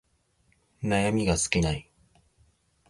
[0.81, 1.87] 悩みが尽きない